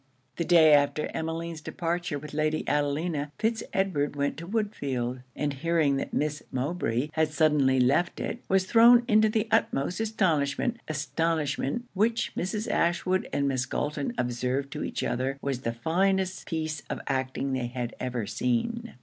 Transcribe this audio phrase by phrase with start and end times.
[0.37, 5.97] The day after Emmeline's departure with Lady Adelina, Fitz Edward went to Woodfield; and hearing
[5.97, 12.33] that Miss Mowbray had suddenly left it, was thrown into the utmost astonishment astonishment which
[12.33, 12.67] Mrs.
[12.67, 17.67] Ashwood and Miss Galton observed to each other was the finest piece of acting they
[17.67, 18.95] had ever seen.